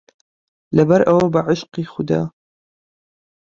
لەبەرئەوە 0.75 1.25
بەعشقی 1.35 1.83
خودا 1.93 2.21